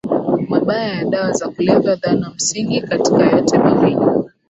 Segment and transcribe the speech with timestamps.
[0.49, 4.25] mabaya ya dawa za kulevya Dhana ya msingi katika yote mawili